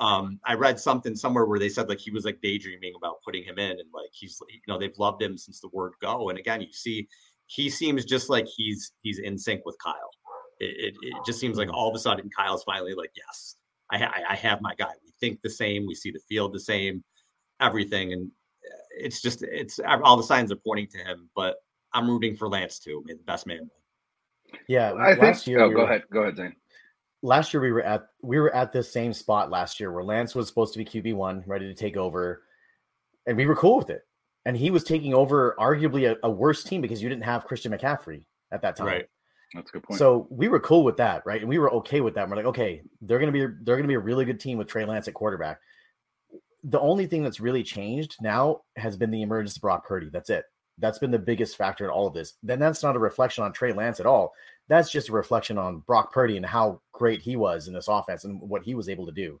um, 0.00 0.38
I 0.44 0.54
read 0.54 0.78
something 0.78 1.16
somewhere 1.16 1.46
where 1.46 1.58
they 1.58 1.68
said 1.68 1.88
like 1.88 1.98
he 1.98 2.10
was 2.10 2.24
like 2.24 2.40
daydreaming 2.40 2.92
about 2.96 3.22
putting 3.24 3.42
him 3.42 3.58
in, 3.58 3.72
and 3.72 3.88
like 3.92 4.10
he's 4.12 4.40
you 4.48 4.60
know 4.68 4.78
they've 4.78 4.96
loved 4.98 5.20
him 5.20 5.36
since 5.36 5.60
the 5.60 5.68
word 5.72 5.92
go. 6.00 6.28
And 6.28 6.38
again, 6.38 6.60
you 6.60 6.72
see, 6.72 7.08
he 7.46 7.68
seems 7.68 8.04
just 8.04 8.30
like 8.30 8.46
he's 8.46 8.92
he's 9.02 9.18
in 9.18 9.36
sync 9.36 9.62
with 9.64 9.76
Kyle. 9.82 10.10
It, 10.60 10.94
it, 10.94 10.94
it 11.02 11.14
just 11.26 11.40
seems 11.40 11.56
like 11.56 11.72
all 11.72 11.88
of 11.88 11.94
a 11.94 11.98
sudden 11.98 12.30
Kyle's 12.36 12.64
finally 12.64 12.94
like, 12.94 13.12
yes, 13.16 13.56
I, 13.92 13.98
ha- 13.98 14.12
I 14.28 14.34
have 14.34 14.60
my 14.60 14.74
guy. 14.74 14.90
We 15.04 15.12
think 15.20 15.40
the 15.40 15.50
same, 15.50 15.86
we 15.86 15.94
see 15.94 16.10
the 16.10 16.20
field 16.28 16.52
the 16.52 16.58
same, 16.58 17.04
everything, 17.60 18.12
and 18.12 18.26
uh, 18.26 18.82
it's 18.98 19.20
just 19.20 19.42
it's 19.42 19.80
all 20.04 20.16
the 20.16 20.22
signs 20.22 20.52
are 20.52 20.56
pointing 20.56 20.88
to 20.88 20.98
him. 20.98 21.28
But 21.34 21.56
I'm 21.92 22.08
rooting 22.08 22.36
for 22.36 22.48
Lance 22.48 22.78
too. 22.78 23.02
May 23.04 23.14
the 23.14 23.24
best 23.24 23.48
man 23.48 23.68
Yeah, 24.68 24.94
I 24.94 25.14
think. 25.14 25.46
Year, 25.46 25.60
oh, 25.60 25.68
we 25.68 25.74
go 25.74 25.80
were, 25.80 25.86
ahead. 25.86 26.02
Go 26.10 26.22
ahead, 26.22 26.36
Zane 26.36 26.54
last 27.22 27.52
year 27.52 27.60
we 27.60 27.72
were 27.72 27.82
at 27.82 28.06
we 28.22 28.38
were 28.38 28.54
at 28.54 28.72
this 28.72 28.92
same 28.92 29.12
spot 29.12 29.50
last 29.50 29.80
year 29.80 29.92
where 29.92 30.04
Lance 30.04 30.34
was 30.34 30.48
supposed 30.48 30.72
to 30.74 30.78
be 30.78 30.84
QB 30.84 31.14
one, 31.14 31.42
ready 31.46 31.66
to 31.66 31.74
take 31.74 31.96
over, 31.96 32.42
and 33.26 33.36
we 33.36 33.46
were 33.46 33.56
cool 33.56 33.78
with 33.78 33.90
it. 33.90 34.02
And 34.44 34.56
he 34.56 34.70
was 34.70 34.84
taking 34.84 35.14
over 35.14 35.54
arguably 35.58 36.10
a, 36.10 36.16
a 36.22 36.30
worse 36.30 36.64
team 36.64 36.80
because 36.80 37.02
you 37.02 37.08
didn't 37.08 37.24
have 37.24 37.44
Christian 37.44 37.72
McCaffrey 37.72 38.24
at 38.50 38.62
that 38.62 38.76
time. 38.76 38.86
Right. 38.86 39.06
That's 39.54 39.70
a 39.70 39.72
good 39.72 39.82
point. 39.82 39.98
So 39.98 40.26
we 40.30 40.48
were 40.48 40.60
cool 40.60 40.84
with 40.84 40.96
that, 40.98 41.22
right? 41.26 41.40
And 41.40 41.48
we 41.48 41.58
were 41.58 41.72
okay 41.74 42.00
with 42.00 42.14
that. 42.14 42.22
And 42.22 42.30
we're 42.30 42.36
like, 42.36 42.46
okay, 42.46 42.82
they're 43.02 43.18
gonna 43.18 43.32
be 43.32 43.46
they're 43.62 43.76
gonna 43.76 43.88
be 43.88 43.94
a 43.94 44.00
really 44.00 44.24
good 44.24 44.40
team 44.40 44.58
with 44.58 44.68
Trey 44.68 44.84
Lance 44.84 45.08
at 45.08 45.14
quarterback. 45.14 45.58
The 46.64 46.80
only 46.80 47.06
thing 47.06 47.22
that's 47.22 47.40
really 47.40 47.62
changed 47.62 48.16
now 48.20 48.62
has 48.76 48.96
been 48.96 49.10
the 49.10 49.22
emergence 49.22 49.56
of 49.56 49.62
Brock 49.62 49.86
Purdy. 49.86 50.10
That's 50.12 50.28
it. 50.28 50.44
That's 50.78 50.98
been 50.98 51.10
the 51.10 51.18
biggest 51.18 51.56
factor 51.56 51.84
in 51.84 51.90
all 51.90 52.06
of 52.06 52.14
this. 52.14 52.34
Then 52.42 52.58
that's 52.58 52.82
not 52.82 52.96
a 52.96 53.00
reflection 53.00 53.44
on 53.44 53.52
Trey 53.52 53.72
Lance 53.72 54.00
at 54.00 54.06
all. 54.06 54.34
That's 54.68 54.90
just 54.90 55.08
a 55.08 55.12
reflection 55.12 55.58
on 55.58 55.78
Brock 55.80 56.12
Purdy 56.12 56.36
and 56.36 56.46
how 56.46 56.80
great 56.92 57.20
he 57.20 57.36
was 57.36 57.68
in 57.68 57.74
this 57.74 57.88
offense 57.88 58.24
and 58.24 58.40
what 58.40 58.62
he 58.62 58.74
was 58.74 58.88
able 58.88 59.06
to 59.06 59.12
do. 59.12 59.40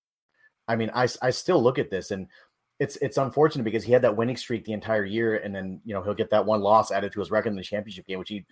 I 0.67 0.75
mean, 0.75 0.91
I, 0.93 1.07
I 1.21 1.29
still 1.29 1.61
look 1.61 1.79
at 1.79 1.89
this 1.89 2.11
and 2.11 2.27
it's 2.81 2.95
it's 2.95 3.17
unfortunate 3.17 3.63
because 3.63 3.83
he 3.83 3.91
had 3.91 4.01
that 4.01 4.17
winning 4.17 4.35
streak 4.35 4.65
the 4.65 4.73
entire 4.73 5.05
year, 5.05 5.37
and 5.37 5.53
then 5.53 5.79
you 5.85 5.93
know 5.93 6.01
he'll 6.01 6.15
get 6.15 6.31
that 6.31 6.43
one 6.43 6.61
loss 6.61 6.89
added 6.89 7.11
to 7.11 7.19
his 7.19 7.29
record 7.29 7.49
in 7.49 7.55
the 7.55 7.61
championship 7.61 8.07
game, 8.07 8.17
which 8.17 8.29
he 8.29 8.43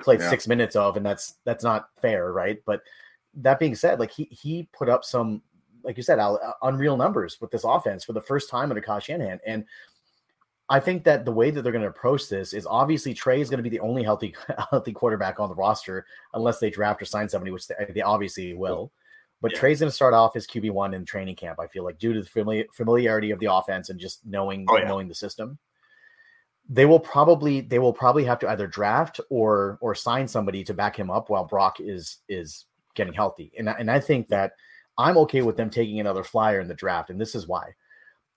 played 0.00 0.20
yeah. 0.20 0.30
six 0.30 0.48
minutes 0.48 0.74
of, 0.74 0.96
and 0.96 1.04
that's 1.04 1.34
that's 1.44 1.62
not 1.62 1.90
fair, 2.00 2.32
right? 2.32 2.62
But 2.64 2.80
that 3.34 3.58
being 3.58 3.74
said, 3.74 4.00
like 4.00 4.10
he 4.10 4.24
he 4.30 4.70
put 4.72 4.88
up 4.88 5.04
some, 5.04 5.42
like 5.82 5.98
you 5.98 6.02
said, 6.02 6.18
uh, 6.18 6.38
unreal 6.62 6.96
numbers 6.96 7.38
with 7.42 7.50
this 7.50 7.64
offense 7.64 8.04
for 8.04 8.14
the 8.14 8.22
first 8.22 8.48
time 8.48 8.70
under 8.70 8.80
Kyle 8.80 9.00
Shanahan, 9.00 9.38
and 9.46 9.66
I 10.70 10.80
think 10.80 11.04
that 11.04 11.26
the 11.26 11.32
way 11.32 11.50
that 11.50 11.60
they're 11.60 11.72
going 11.72 11.82
to 11.82 11.88
approach 11.88 12.30
this 12.30 12.54
is 12.54 12.66
obviously 12.66 13.12
Trey 13.12 13.42
is 13.42 13.50
going 13.50 13.58
to 13.58 13.68
be 13.68 13.68
the 13.68 13.80
only 13.80 14.02
healthy 14.02 14.34
healthy 14.70 14.94
quarterback 14.94 15.40
on 15.40 15.50
the 15.50 15.54
roster 15.54 16.06
unless 16.32 16.58
they 16.58 16.70
draft 16.70 17.02
or 17.02 17.04
sign 17.04 17.28
somebody, 17.28 17.50
which 17.50 17.68
they, 17.68 17.74
they 17.94 18.00
obviously 18.00 18.54
will. 18.54 18.92
But 19.44 19.52
yeah. 19.52 19.58
Trey's 19.58 19.80
going 19.80 19.90
to 19.90 19.94
start 19.94 20.14
off 20.14 20.36
as 20.36 20.46
QB 20.46 20.70
one 20.70 20.94
in 20.94 21.04
training 21.04 21.36
camp. 21.36 21.60
I 21.60 21.66
feel 21.66 21.84
like 21.84 21.98
due 21.98 22.14
to 22.14 22.22
the 22.22 22.26
familiar, 22.26 22.64
familiarity 22.72 23.30
of 23.30 23.38
the 23.40 23.52
offense 23.52 23.90
and 23.90 24.00
just 24.00 24.24
knowing 24.24 24.64
oh, 24.70 24.78
yeah. 24.78 24.88
knowing 24.88 25.06
the 25.06 25.14
system, 25.14 25.58
they 26.66 26.86
will 26.86 26.98
probably 26.98 27.60
they 27.60 27.78
will 27.78 27.92
probably 27.92 28.24
have 28.24 28.38
to 28.38 28.48
either 28.48 28.66
draft 28.66 29.20
or 29.28 29.76
or 29.82 29.94
sign 29.94 30.26
somebody 30.26 30.64
to 30.64 30.72
back 30.72 30.98
him 30.98 31.10
up 31.10 31.28
while 31.28 31.44
Brock 31.44 31.76
is 31.78 32.20
is 32.26 32.64
getting 32.94 33.12
healthy. 33.12 33.52
And 33.58 33.68
and 33.68 33.90
I 33.90 34.00
think 34.00 34.28
that 34.28 34.52
I'm 34.96 35.18
okay 35.18 35.42
with 35.42 35.58
them 35.58 35.68
taking 35.68 36.00
another 36.00 36.24
flyer 36.24 36.60
in 36.60 36.66
the 36.66 36.72
draft, 36.72 37.10
and 37.10 37.20
this 37.20 37.34
is 37.34 37.46
why. 37.46 37.74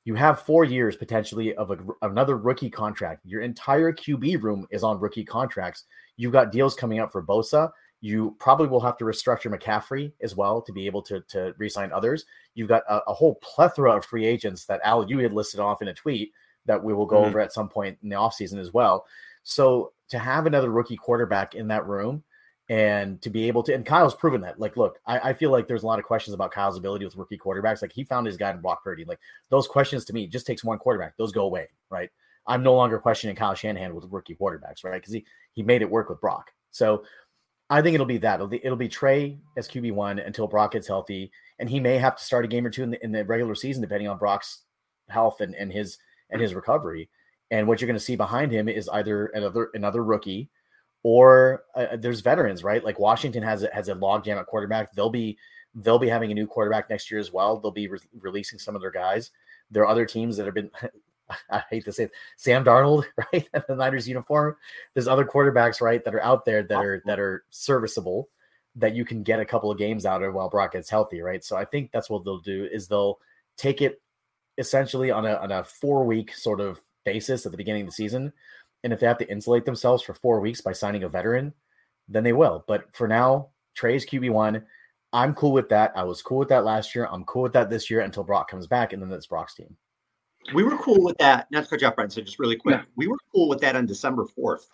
You 0.04 0.16
have 0.16 0.42
four 0.42 0.66
years 0.66 0.98
potentially 0.98 1.56
of 1.56 1.72
a, 1.72 1.78
another 2.02 2.36
rookie 2.36 2.70
contract. 2.70 3.26
Your 3.26 3.44
entire 3.44 3.94
QB 3.94 4.44
room 4.44 4.68
is 4.72 4.84
on 4.84 5.00
rookie 5.00 5.24
contracts. 5.24 5.86
You've 6.18 6.34
got 6.34 6.52
deals 6.52 6.76
coming 6.76 7.00
up 7.00 7.14
for 7.14 7.24
Bosa. 7.24 7.72
You 8.02 8.36
probably 8.40 8.68
will 8.68 8.80
have 8.82 8.98
to 8.98 9.06
restructure 9.06 9.54
McCaffrey 9.54 10.12
as 10.22 10.36
well 10.36 10.62
to 10.62 10.72
be 10.72 10.86
able 10.86 11.02
to, 11.04 11.22
to 11.30 11.54
re-sign 11.58 11.92
others. 11.92 12.26
You've 12.54 12.68
got 12.68 12.84
a, 12.88 13.02
a 13.10 13.14
whole 13.14 13.36
plethora 13.36 13.96
of 13.96 14.06
free 14.06 14.26
agents 14.26 14.66
that 14.66 14.82
Al, 14.84 15.10
you 15.10 15.20
had 15.20 15.34
listed 15.34 15.60
off 15.60 15.82
in 15.82 15.88
a 15.88 15.94
tweet 15.94 16.32
that 16.66 16.84
we 16.84 16.94
will 16.94 17.06
go 17.06 17.18
mm-hmm. 17.18 17.30
over 17.30 17.40
at 17.40 17.54
some 17.54 17.70
point 17.70 17.98
in 18.04 18.10
the 18.10 18.16
offseason 18.16 18.60
as 18.60 18.72
well. 18.74 19.06
So 19.44 19.94
to 20.10 20.20
have 20.20 20.46
another 20.46 20.70
rookie 20.70 20.98
quarterback 20.98 21.56
in 21.56 21.68
that 21.70 21.88
room 21.88 22.24
and 22.70 23.22
to 23.22 23.30
be 23.30 23.48
able 23.48 23.64
to, 23.64 23.74
and 23.74 23.86
Kyle's 23.86 24.16
proven 24.16 24.42
that. 24.42 24.60
Like, 24.60 24.76
look, 24.76 25.00
I, 25.06 25.30
I, 25.30 25.34
feel 25.34 25.52
like 25.52 25.68
there's 25.68 25.84
a 25.84 25.88
lot 25.88 26.00
of 26.00 26.06
questions 26.06 26.34
about 26.34 26.52
Kyle's 26.52 26.78
ability 26.78 27.06
with 27.06 27.16
rookie 27.16 27.38
quarterbacks. 27.38 27.82
Like, 27.82 27.94
he 27.94 28.04
found 28.04 28.28
his 28.28 28.36
guy 28.36 28.52
in 28.52 28.60
Brock 28.60 28.84
Purdy. 28.84 29.06
Like, 29.06 29.20
those 29.50 29.68
questions 29.68 30.04
to 30.06 30.14
me 30.14 30.28
just 30.28 30.46
takes 30.46 30.66
one 30.66 30.78
quarterback; 30.78 31.16
those 31.16 31.32
go 31.32 31.44
away, 31.44 31.70
right? 31.90 32.10
I'm 32.46 32.64
no 32.64 32.76
longer 32.76 33.00
questioning 33.00 33.36
Kyle 33.36 33.56
Shanahan 33.56 33.96
with 33.96 34.06
rookie 34.10 34.36
quarterbacks, 34.36 34.84
right? 34.84 34.96
Because 34.96 35.14
he 35.14 35.26
he 35.54 35.64
made 35.64 35.82
it 35.82 35.90
work 35.90 36.10
with 36.10 36.20
Brock. 36.20 36.52
So 36.72 37.04
I 37.70 37.82
think 37.82 37.96
it'll 37.96 38.06
be 38.06 38.18
that. 38.20 38.36
It'll 38.36 38.48
be, 38.48 38.64
it'll 38.64 38.78
be 38.78 38.88
Trey 38.88 39.38
as 39.58 39.68
QB 39.68 39.92
one 39.94 40.20
until 40.20 40.48
Brock 40.48 40.72
gets 40.72 40.88
healthy, 40.88 41.32
and 41.60 41.70
he 41.70 41.80
may 41.80 41.98
have 41.98 42.16
to 42.16 42.24
start 42.24 42.46
a 42.46 42.48
game 42.48 42.66
or 42.66 42.70
two 42.70 42.84
in 42.84 42.92
the, 42.92 43.04
in 43.04 43.12
the 43.12 43.26
regular 43.26 43.56
season 43.56 43.82
depending 43.82 44.08
on 44.08 44.18
Brock's 44.18 44.64
health 45.10 45.42
and, 45.42 45.54
and 45.56 45.72
his 45.72 45.98
and 46.30 46.42
his 46.42 46.54
recovery. 46.54 47.10
And 47.52 47.68
what 47.68 47.80
you're 47.80 47.88
going 47.88 48.00
to 48.00 48.04
see 48.04 48.16
behind 48.16 48.52
him 48.52 48.70
is 48.70 48.90
either 48.90 49.28
another 49.28 49.70
another 49.74 50.04
rookie, 50.04 50.50
or 51.04 51.64
uh, 51.76 51.98
there's 51.98 52.22
veterans, 52.22 52.64
right? 52.64 52.84
Like 52.84 53.00
Washington 53.00 53.44
has 53.44 53.64
a, 53.64 53.70
has 53.74 53.90
a 53.90 53.96
logjam 53.96 54.40
at 54.40 54.48
quarterback. 54.48 54.94
They'll 54.94 55.10
be 55.10 55.38
they'll 55.76 56.00
be 56.00 56.10
having 56.10 56.32
a 56.32 56.36
new 56.36 56.48
quarterback 56.48 56.90
next 56.90 57.12
year 57.12 57.20
as 57.20 57.32
well. 57.34 57.60
They'll 57.60 57.72
be 57.72 57.88
re- 57.88 58.00
releasing 58.20 58.60
some 58.60 58.76
of 58.76 58.82
their 58.82 58.92
guys. 58.92 59.32
There 59.72 59.84
are 59.84 59.88
other 59.88 60.06
teams 60.06 60.38
that 60.38 60.46
have 60.46 60.56
been. 60.56 60.72
I 61.50 61.64
hate 61.70 61.86
to 61.86 61.92
say 61.92 62.06
it, 62.06 62.12
Sam 62.36 62.64
Darnold, 62.64 63.06
right? 63.34 63.48
The 63.68 63.76
Niners 63.76 64.08
uniform. 64.08 64.56
There's 64.94 65.08
other 65.08 65.26
quarterbacks, 65.26 65.82
right, 65.82 66.04
that 66.04 66.16
are 66.16 66.24
out 66.24 66.46
there 66.46 66.64
that 66.64 66.78
are 66.78 67.02
that 67.06 67.20
are 67.20 67.44
serviceable 67.50 68.30
that 68.76 68.96
you 68.96 69.04
can 69.04 69.24
get 69.24 69.40
a 69.40 69.46
couple 69.46 69.72
of 69.72 69.78
games 69.78 70.06
out 70.06 70.22
of 70.22 70.34
while 70.34 70.50
Brock 70.50 70.74
gets 70.74 70.90
healthy, 70.90 71.22
right? 71.22 71.44
So 71.44 71.58
I 71.58 71.66
think 71.66 71.92
that's 71.92 72.10
what 72.10 72.24
they'll 72.24 72.38
do 72.40 72.70
is 72.72 72.88
they'll 72.88 73.20
take 73.58 73.82
it 73.82 74.02
essentially 74.58 75.12
on 75.12 75.26
a 75.26 75.36
on 75.36 75.52
a 75.52 75.64
four 75.64 76.06
week 76.06 76.34
sort 76.34 76.62
of 76.62 76.80
basis 77.04 77.46
at 77.46 77.52
the 77.52 77.58
beginning 77.58 77.84
of 77.84 77.88
the 77.88 77.94
season. 77.94 78.32
And 78.84 78.94
if 78.94 79.00
they 79.00 79.08
have 79.08 79.18
to 79.18 79.30
insulate 79.30 79.66
themselves 79.66 80.04
for 80.04 80.14
four 80.14 80.40
weeks 80.40 80.62
by 80.62 80.74
signing 80.74 81.04
a 81.04 81.10
veteran, 81.10 81.54
then 82.08 82.24
they 82.24 82.34
will. 82.34 82.64
But 82.68 82.86
for 82.94 83.08
now, 83.08 83.50
Trey's 83.76 84.06
QB1. 84.06 84.64
I'm 85.14 85.34
cool 85.34 85.52
with 85.52 85.70
that. 85.70 85.94
I 85.96 86.04
was 86.04 86.22
cool 86.22 86.38
with 86.38 86.50
that 86.50 86.66
last 86.66 86.94
year. 86.94 87.08
I'm 87.12 87.24
cool 87.24 87.44
with 87.44 87.54
that 87.54 87.70
this 87.70 87.90
year 87.90 88.02
until 88.02 88.24
Brock 88.24 88.50
comes 88.50 88.68
back, 88.68 88.94
and 88.94 89.02
then 89.02 89.12
it's 89.12 89.28
Brock's 89.28 89.56
team. 89.56 89.76
We 90.54 90.64
were 90.64 90.78
cool 90.78 91.04
with 91.04 91.18
that. 91.18 91.48
Not 91.52 91.64
to 91.64 91.70
cut 91.70 91.82
you 91.82 91.88
off, 91.88 91.96
Brian. 91.96 92.10
So 92.10 92.22
just 92.22 92.40
really 92.40 92.56
quick, 92.56 92.78
yeah. 92.78 92.84
we 92.96 93.08
were 93.08 93.18
cool 93.34 93.50
with 93.50 93.60
that 93.62 93.76
on 93.76 93.86
December 93.86 94.26
4th, 94.26 94.68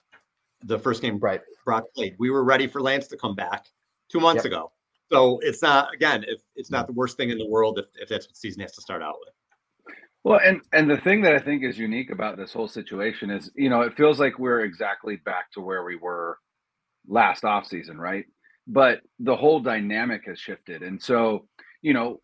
the 0.64 0.78
first 0.78 1.02
game 1.02 1.18
right. 1.20 1.42
Brock 1.66 1.86
played. 1.96 2.16
We 2.20 2.30
were 2.30 2.44
ready 2.44 2.68
for 2.68 2.82
Lance 2.82 3.08
to 3.08 3.18
come 3.18 3.36
back 3.36 3.66
two 4.10 4.20
months 4.20 4.44
yep. 4.44 4.46
ago. 4.46 4.72
So 5.12 5.40
it's 5.44 5.62
not 5.62 5.94
again, 5.94 6.24
if 6.28 6.42
it's 6.56 6.72
not 6.72 6.88
the 6.88 6.94
worst 6.94 7.18
thing 7.18 7.30
in 7.30 7.38
the 7.38 7.48
world 7.48 7.78
if, 7.80 7.86
if 7.96 8.10
that's 8.10 8.28
what 8.28 8.36
season 8.36 8.62
has 8.62 8.74
to 8.74 8.82
start 8.82 9.02
out 9.02 9.16
with. 9.20 9.34
Well, 10.24 10.40
and 10.44 10.62
and 10.72 10.90
the 10.90 10.98
thing 10.98 11.22
that 11.22 11.36
I 11.36 11.40
think 11.40 11.64
is 11.64 11.78
unique 11.78 12.10
about 12.10 12.38
this 12.38 12.54
whole 12.54 12.68
situation 12.68 13.30
is, 13.30 13.52
you 13.56 13.70
know, 13.70 13.82
it 13.82 13.96
feels 13.98 14.20
like 14.20 14.40
we're 14.40 14.62
exactly 14.62 15.18
back 15.18 15.52
to 15.52 15.62
where 15.62 15.84
we 15.84 15.98
were 15.98 16.40
last 17.08 17.44
off 17.44 17.68
season, 17.68 18.00
right? 18.00 18.26
But 18.66 19.02
the 19.20 19.36
whole 19.36 19.60
dynamic 19.60 20.26
has 20.26 20.40
shifted. 20.40 20.82
And 20.82 21.02
so, 21.02 21.48
you 21.82 21.94
know, 21.94 22.22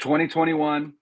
2021 0.00 0.92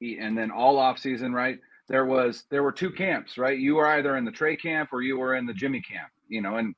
and 0.00 0.36
then 0.36 0.50
all 0.50 0.78
off 0.78 0.98
season, 0.98 1.32
right? 1.32 1.58
There 1.88 2.06
was 2.06 2.44
there 2.50 2.62
were 2.62 2.72
two 2.72 2.90
camps, 2.90 3.36
right? 3.38 3.58
You 3.58 3.76
were 3.76 3.86
either 3.86 4.16
in 4.16 4.24
the 4.24 4.30
Trey 4.30 4.56
camp 4.56 4.90
or 4.92 5.02
you 5.02 5.18
were 5.18 5.34
in 5.34 5.46
the 5.46 5.54
Jimmy 5.54 5.82
camp, 5.82 6.10
you 6.28 6.40
know, 6.40 6.56
and 6.56 6.74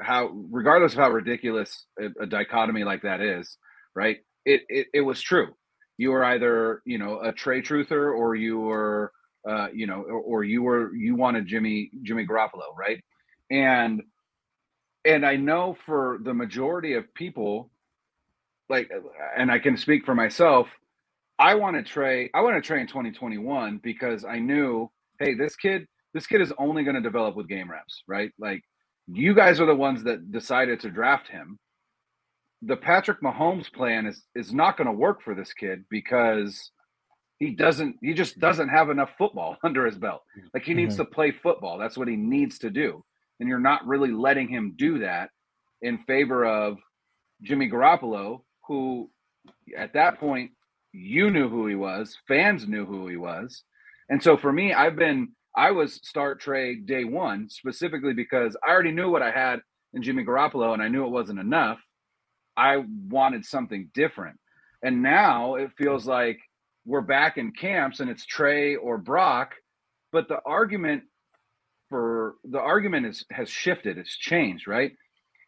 how 0.00 0.28
regardless 0.50 0.92
of 0.92 0.98
how 0.98 1.10
ridiculous 1.10 1.86
a, 2.00 2.22
a 2.22 2.26
dichotomy 2.26 2.84
like 2.84 3.02
that 3.02 3.20
is, 3.20 3.56
right? 3.94 4.18
It, 4.44 4.62
it 4.68 4.86
it 4.94 5.00
was 5.02 5.20
true 5.20 5.54
you 5.98 6.12
were 6.12 6.24
either 6.24 6.80
you 6.86 6.96
know 6.96 7.20
a 7.20 7.32
Trey 7.32 7.60
truther 7.60 8.16
or 8.16 8.34
you 8.34 8.58
were 8.60 9.12
uh, 9.46 9.68
you 9.74 9.86
know 9.86 10.02
or, 10.02 10.20
or, 10.20 10.44
you 10.44 10.62
were 10.62 10.94
you 10.94 11.14
wanted 11.16 11.46
Jimmy 11.46 11.90
Jimmy 12.02 12.24
Garoppolo, 12.26 12.74
right? 12.78 13.02
And 13.50 14.02
and 15.04 15.26
I 15.26 15.36
know 15.36 15.76
for 15.84 16.18
the 16.22 16.34
majority 16.34 16.94
of 16.94 17.12
people, 17.14 17.70
like, 18.68 18.90
and 19.36 19.50
I 19.50 19.58
can 19.58 19.76
speak 19.76 20.04
for 20.04 20.14
myself. 20.14 20.68
I 21.38 21.54
want 21.54 21.76
to 21.76 21.82
Trey. 21.82 22.30
I 22.34 22.40
want 22.40 22.56
to 22.56 22.66
Trey 22.66 22.80
in 22.80 22.86
2021 22.86 23.78
because 23.82 24.24
I 24.24 24.38
knew, 24.38 24.90
hey, 25.20 25.34
this 25.34 25.56
kid, 25.56 25.86
this 26.14 26.26
kid 26.26 26.40
is 26.40 26.52
only 26.58 26.82
going 26.84 26.96
to 26.96 27.00
develop 27.00 27.36
with 27.36 27.48
game 27.48 27.70
reps, 27.70 28.02
right? 28.08 28.32
Like, 28.38 28.62
you 29.06 29.34
guys 29.34 29.60
are 29.60 29.66
the 29.66 29.74
ones 29.74 30.04
that 30.04 30.32
decided 30.32 30.80
to 30.80 30.90
draft 30.90 31.28
him 31.28 31.58
the 32.62 32.76
Patrick 32.76 33.20
Mahomes 33.20 33.72
plan 33.72 34.06
is 34.06 34.24
is 34.34 34.52
not 34.52 34.76
going 34.76 34.86
to 34.86 34.92
work 34.92 35.22
for 35.22 35.34
this 35.34 35.52
kid 35.52 35.84
because 35.90 36.70
he 37.38 37.50
doesn't 37.50 37.96
he 38.02 38.14
just 38.14 38.38
doesn't 38.40 38.68
have 38.68 38.90
enough 38.90 39.14
football 39.16 39.56
under 39.62 39.86
his 39.86 39.96
belt. 39.96 40.22
Like 40.52 40.64
he 40.64 40.74
needs 40.74 40.94
mm-hmm. 40.94 41.04
to 41.04 41.10
play 41.10 41.30
football. 41.30 41.78
That's 41.78 41.96
what 41.96 42.08
he 42.08 42.16
needs 42.16 42.58
to 42.60 42.70
do. 42.70 43.04
And 43.40 43.48
you're 43.48 43.60
not 43.60 43.86
really 43.86 44.10
letting 44.10 44.48
him 44.48 44.74
do 44.76 44.98
that 45.00 45.30
in 45.80 45.98
favor 45.98 46.44
of 46.44 46.78
Jimmy 47.42 47.70
Garoppolo, 47.70 48.42
who 48.66 49.10
at 49.76 49.92
that 49.92 50.18
point 50.18 50.50
you 50.92 51.30
knew 51.30 51.48
who 51.48 51.66
he 51.66 51.74
was, 51.74 52.16
fans 52.26 52.66
knew 52.66 52.86
who 52.86 53.08
he 53.08 53.16
was. 53.16 53.62
And 54.08 54.22
so 54.22 54.36
for 54.36 54.52
me, 54.52 54.72
I've 54.72 54.96
been 54.96 55.28
I 55.56 55.72
was 55.72 55.94
start 55.94 56.40
Trey 56.40 56.76
day 56.76 57.04
one 57.04 57.48
specifically 57.50 58.12
because 58.12 58.56
I 58.66 58.70
already 58.70 58.92
knew 58.92 59.10
what 59.10 59.22
I 59.22 59.30
had 59.30 59.60
in 59.92 60.02
Jimmy 60.02 60.24
Garoppolo 60.24 60.72
and 60.72 60.82
I 60.82 60.88
knew 60.88 61.04
it 61.04 61.10
wasn't 61.10 61.40
enough. 61.40 61.80
I 62.56 62.84
wanted 63.08 63.44
something 63.44 63.90
different. 63.94 64.38
And 64.82 65.02
now 65.02 65.56
it 65.56 65.70
feels 65.76 66.06
like 66.06 66.38
we're 66.84 67.00
back 67.00 67.38
in 67.38 67.52
camps 67.52 68.00
and 68.00 68.08
it's 68.08 68.24
Trey 68.24 68.76
or 68.76 68.98
Brock, 68.98 69.54
but 70.12 70.28
the 70.28 70.38
argument 70.46 71.02
for 71.88 72.36
the 72.44 72.60
argument 72.60 73.06
is 73.06 73.24
has 73.30 73.48
shifted, 73.48 73.98
it's 73.98 74.16
changed, 74.16 74.68
right? 74.68 74.92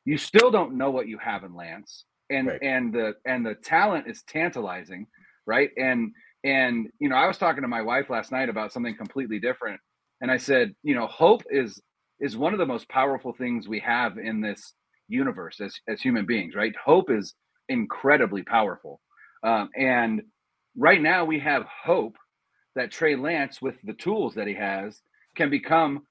You 0.04 0.18
still 0.18 0.50
don't 0.50 0.76
know 0.76 0.90
what 0.90 1.09
you 1.09 1.18
have 1.18 1.44
in 1.44 1.54
Lance. 1.54 2.04
And 2.30 2.47
right. 2.47 2.62
and 2.62 2.92
the 2.92 3.14
and 3.25 3.44
the 3.44 3.54
talent 3.54 4.06
is 4.06 4.23
tantalizing, 4.23 5.06
right? 5.50 5.71
And 5.76 6.12
and 6.45 6.87
you 7.00 7.09
know, 7.09 7.16
I 7.16 7.26
was 7.26 7.37
talking 7.37 7.62
to 7.62 7.69
my 7.69 7.83
wife 7.83 8.09
last 8.09 8.33
night 8.33 8.49
about 8.49 8.73
something 8.73 8.97
completely 8.97 9.40
different. 9.40 9.80
And 10.23 10.30
I 10.30 10.37
said, 10.38 10.75
you 10.83 10.95
know, 10.95 11.07
hope 11.09 11.42
is 11.50 11.83
is 12.21 12.37
one 12.37 12.52
of 12.52 12.59
the 12.59 12.66
most 12.66 12.88
powerful 12.88 13.33
things 13.33 13.69
we 13.69 13.80
have 13.80 14.16
in 14.16 14.40
this 14.40 14.75
universe 15.09 15.61
as, 15.61 15.75
as 15.88 16.00
human 16.00 16.26
beings, 16.26 16.54
right? 16.54 16.75
Hope 16.83 17.11
is 17.11 17.35
incredibly 17.69 18.42
powerful. 18.42 19.00
Um, 19.42 19.71
and 19.76 20.23
right 20.76 21.00
now 21.00 21.25
we 21.25 21.40
have 21.40 21.64
hope 21.64 22.16
that 22.76 22.92
Trey 22.92 23.16
Lance, 23.16 23.61
with 23.61 23.75
the 23.83 23.95
tools 23.95 24.35
that 24.35 24.47
he 24.47 24.54
has, 24.54 25.00
can 25.35 25.50
become, 25.50 26.02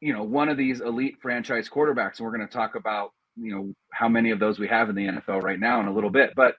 you 0.00 0.12
know, 0.12 0.22
one 0.22 0.48
of 0.48 0.58
these 0.58 0.80
elite 0.80 1.16
franchise 1.20 1.68
quarterbacks. 1.68 2.18
And 2.18 2.26
we're 2.26 2.36
going 2.36 2.46
to 2.46 2.54
talk 2.54 2.74
about, 2.76 3.10
you 3.36 3.52
know, 3.52 3.72
how 3.92 4.08
many 4.08 4.30
of 4.30 4.38
those 4.38 4.58
we 4.58 4.68
have 4.68 4.88
in 4.90 4.94
the 4.94 5.06
NFL 5.06 5.42
right 5.42 5.58
now 5.58 5.80
in 5.80 5.86
a 5.86 5.94
little 5.94 6.10
bit. 6.10 6.32
But, 6.36 6.54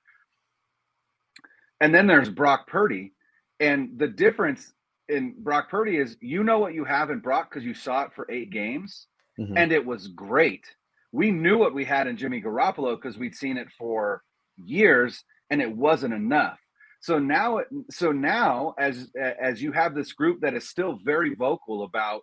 and 1.80 1.94
then 1.94 2.08
there's 2.08 2.30
Brock 2.30 2.68
Purdy. 2.68 3.14
And 3.60 3.98
the 3.98 4.08
difference 4.08 4.72
in 5.10 5.36
Brock 5.40 5.70
Purdy 5.70 5.98
is 5.98 6.18
you 6.22 6.44
know 6.44 6.60
what 6.60 6.74
you 6.74 6.84
have 6.86 7.10
in 7.10 7.20
Brock 7.20 7.50
because 7.50 7.66
you 7.66 7.74
saw 7.74 8.04
it 8.04 8.12
for 8.16 8.30
eight 8.30 8.52
games 8.52 9.08
mm-hmm. 9.40 9.58
and 9.58 9.72
it 9.72 9.86
was 9.86 10.08
great 10.08 10.66
we 11.12 11.32
knew 11.32 11.58
what 11.58 11.74
we 11.74 11.86
had 11.86 12.08
in 12.08 12.18
Jimmy 12.18 12.42
Garoppolo 12.42 12.96
because 12.96 13.18
we'd 13.18 13.36
seen 13.36 13.58
it 13.58 13.72
for 13.72 14.22
years 14.58 15.24
and 15.50 15.62
it 15.62 15.76
wasn't 15.76 16.14
enough. 16.14 16.60
So 17.00 17.20
now, 17.20 17.62
so 17.90 18.12
now, 18.12 18.74
as 18.78 19.10
as 19.16 19.62
you 19.62 19.72
have 19.72 19.94
this 19.94 20.14
group 20.14 20.42
that 20.42 20.56
is 20.56 20.68
still 20.68 21.00
very 21.04 21.36
vocal 21.36 21.84
about 21.84 22.22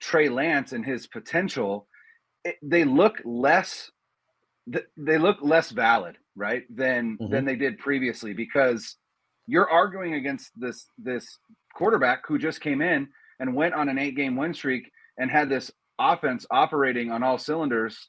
Trey 0.00 0.28
Lance 0.28 0.72
and 0.72 0.84
his 0.84 1.06
potential, 1.06 1.88
it, 2.44 2.56
they 2.62 2.84
look 2.84 3.20
less, 3.24 3.90
they 4.66 5.18
look 5.18 5.38
less 5.42 5.70
valid, 5.70 6.16
right, 6.36 6.62
than 6.74 7.18
mm-hmm. 7.18 7.32
than 7.32 7.44
they 7.44 7.56
did 7.56 7.78
previously 7.78 8.32
because 8.32 8.96
you're 9.46 9.68
arguing 9.68 10.14
against 10.14 10.50
this 10.56 10.86
this 10.98 11.38
quarterback 11.74 12.22
who 12.26 12.38
just 12.38 12.60
came 12.60 12.80
in 12.80 13.08
and 13.40 13.54
went 13.54 13.74
on 13.74 13.88
an 13.88 13.98
eight 13.98 14.16
game 14.16 14.36
win 14.36 14.54
streak 14.54 14.90
and 15.18 15.30
had 15.30 15.48
this 15.48 15.70
offense 15.98 16.46
operating 16.50 17.10
on 17.10 17.22
all 17.22 17.38
cylinders 17.38 18.08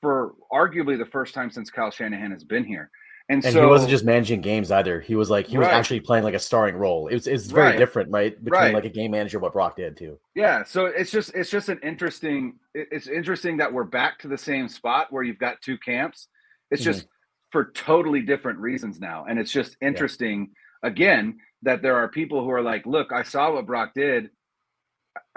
for 0.00 0.34
arguably 0.52 0.96
the 0.96 1.06
first 1.06 1.34
time 1.34 1.50
since 1.50 1.70
Kyle 1.70 1.90
Shanahan 1.90 2.30
has 2.30 2.44
been 2.44 2.64
here. 2.64 2.90
And, 3.30 3.44
and 3.44 3.54
so, 3.54 3.60
he 3.60 3.66
wasn't 3.66 3.90
just 3.90 4.04
managing 4.04 4.40
games 4.40 4.72
either. 4.72 5.00
He 5.00 5.14
was 5.14 5.30
like 5.30 5.46
he 5.46 5.56
was 5.56 5.68
right. 5.68 5.74
actually 5.74 6.00
playing 6.00 6.24
like 6.24 6.34
a 6.34 6.38
starring 6.40 6.74
role. 6.74 7.06
It's 7.06 7.28
it's 7.28 7.46
very 7.46 7.68
right. 7.68 7.78
different, 7.78 8.10
right? 8.10 8.32
Between 8.42 8.60
right. 8.60 8.74
like 8.74 8.86
a 8.86 8.90
game 8.90 9.12
manager, 9.12 9.38
what 9.38 9.52
Brock 9.52 9.76
did 9.76 9.96
too. 9.96 10.18
Yeah. 10.34 10.64
So 10.64 10.86
it's 10.86 11.12
just 11.12 11.32
it's 11.32 11.48
just 11.48 11.68
an 11.68 11.78
interesting. 11.84 12.58
It's 12.74 13.06
interesting 13.06 13.58
that 13.58 13.72
we're 13.72 13.84
back 13.84 14.18
to 14.20 14.28
the 14.28 14.36
same 14.36 14.68
spot 14.68 15.12
where 15.12 15.22
you've 15.22 15.38
got 15.38 15.62
two 15.62 15.78
camps. 15.78 16.26
It's 16.72 16.82
just 16.82 17.02
mm-hmm. 17.02 17.08
for 17.52 17.70
totally 17.70 18.20
different 18.20 18.58
reasons 18.58 18.98
now, 18.98 19.26
and 19.28 19.38
it's 19.38 19.52
just 19.52 19.76
interesting. 19.80 20.50
Yeah. 20.82 20.90
Again, 20.90 21.38
that 21.62 21.82
there 21.82 21.94
are 21.94 22.08
people 22.08 22.42
who 22.42 22.50
are 22.50 22.62
like, 22.62 22.84
look, 22.84 23.12
I 23.12 23.22
saw 23.22 23.52
what 23.52 23.66
Brock 23.66 23.92
did. 23.94 24.30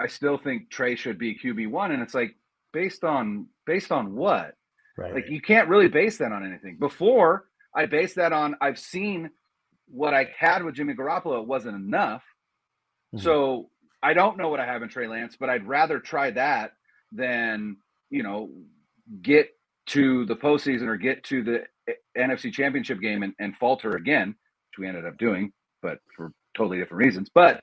I 0.00 0.08
still 0.08 0.36
think 0.36 0.68
Trey 0.68 0.96
should 0.96 1.18
be 1.18 1.38
QB 1.38 1.70
one, 1.70 1.92
and 1.92 2.02
it's 2.02 2.14
like 2.14 2.34
based 2.72 3.04
on 3.04 3.46
based 3.66 3.92
on 3.92 4.16
what? 4.16 4.56
Right. 4.98 5.14
Like 5.14 5.28
you 5.28 5.40
can't 5.40 5.68
really 5.68 5.86
base 5.86 6.18
that 6.18 6.32
on 6.32 6.44
anything. 6.44 6.78
Before 6.80 7.44
I 7.74 7.86
base 7.86 8.14
that 8.14 8.32
on 8.32 8.56
I've 8.60 8.78
seen 8.78 9.30
what 9.86 10.14
I 10.14 10.30
had 10.38 10.62
with 10.62 10.74
Jimmy 10.74 10.94
Garoppolo 10.94 11.40
it 11.40 11.46
wasn't 11.46 11.76
enough. 11.76 12.22
Mm-hmm. 13.14 13.24
So 13.24 13.70
I 14.02 14.14
don't 14.14 14.36
know 14.36 14.48
what 14.48 14.60
I 14.60 14.66
have 14.66 14.82
in 14.82 14.88
Trey 14.88 15.06
Lance, 15.06 15.36
but 15.38 15.50
I'd 15.50 15.66
rather 15.66 15.98
try 15.98 16.30
that 16.32 16.72
than 17.12 17.76
you 18.10 18.22
know 18.22 18.50
get 19.22 19.50
to 19.86 20.24
the 20.26 20.36
postseason 20.36 20.88
or 20.88 20.96
get 20.96 21.24
to 21.24 21.42
the 21.42 21.64
NFC 22.16 22.52
Championship 22.52 23.00
game 23.00 23.22
and, 23.22 23.34
and 23.38 23.56
falter 23.56 23.96
again, 23.96 24.28
which 24.28 24.78
we 24.78 24.88
ended 24.88 25.06
up 25.06 25.18
doing, 25.18 25.52
but 25.82 25.98
for 26.16 26.32
totally 26.56 26.78
different 26.78 27.04
reasons. 27.04 27.28
But 27.34 27.60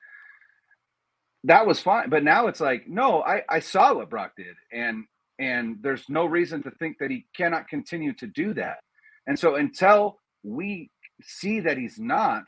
that 1.45 1.65
was 1.65 1.79
fine. 1.79 2.09
But 2.09 2.23
now 2.23 2.47
it's 2.47 2.59
like, 2.59 2.87
no, 2.87 3.23
I, 3.23 3.43
I 3.49 3.59
saw 3.59 3.93
what 3.93 4.09
Brock 4.09 4.33
did, 4.37 4.55
and 4.71 5.05
and 5.39 5.77
there's 5.81 6.07
no 6.07 6.25
reason 6.25 6.61
to 6.63 6.71
think 6.71 6.97
that 6.99 7.09
he 7.09 7.25
cannot 7.35 7.67
continue 7.67 8.13
to 8.13 8.27
do 8.27 8.53
that. 8.53 8.77
And 9.27 9.37
so 9.37 9.55
until 9.55 10.19
we 10.43 10.89
see 11.21 11.59
that 11.61 11.77
he's 11.77 11.99
not, 11.99 12.43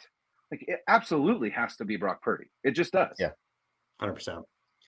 like 0.52 0.66
it 0.68 0.80
absolutely 0.88 1.50
has 1.52 1.76
to 1.78 1.86
be 1.86 1.96
Brock 1.98 2.22
Purdy. 2.22 2.46
It 2.64 2.72
just 2.72 2.94
does. 2.94 3.16
Yeah. 3.20 3.32
Hundred 4.00 4.14
percent. 4.14 4.40